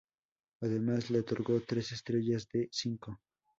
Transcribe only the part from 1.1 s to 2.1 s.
le otorgó tres